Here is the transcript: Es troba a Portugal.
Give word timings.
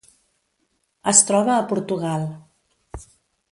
Es 1.11 1.21
troba 1.27 1.53
a 1.57 1.67
Portugal. 1.73 2.27